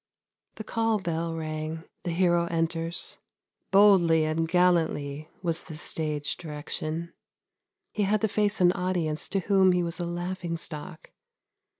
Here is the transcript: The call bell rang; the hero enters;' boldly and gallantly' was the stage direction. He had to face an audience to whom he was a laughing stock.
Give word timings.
The 0.55 0.63
call 0.63 0.97
bell 0.97 1.35
rang; 1.37 1.83
the 2.05 2.09
hero 2.09 2.47
enters;' 2.47 3.19
boldly 3.71 4.23
and 4.25 4.49
gallantly' 4.49 5.29
was 5.43 5.65
the 5.65 5.77
stage 5.77 6.37
direction. 6.37 7.13
He 7.91 8.01
had 8.01 8.21
to 8.21 8.27
face 8.27 8.59
an 8.59 8.71
audience 8.71 9.29
to 9.29 9.41
whom 9.41 9.73
he 9.73 9.83
was 9.83 9.99
a 9.99 10.07
laughing 10.07 10.57
stock. 10.57 11.11